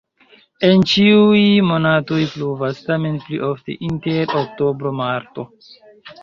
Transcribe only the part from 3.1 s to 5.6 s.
pli ofte inter oktobro-marto.